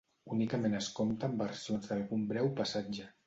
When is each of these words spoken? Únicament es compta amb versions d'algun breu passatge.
Únicament 0.35 0.77
es 0.77 0.87
compta 0.99 1.29
amb 1.31 1.45
versions 1.45 1.91
d'algun 1.91 2.23
breu 2.33 2.53
passatge. 2.63 3.09